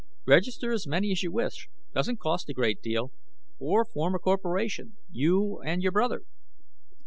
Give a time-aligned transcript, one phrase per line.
[0.25, 1.69] Register as many as you wish.
[1.93, 3.11] Doesn't cost a great deal.
[3.59, 6.23] Or form a corporation, you and your brother."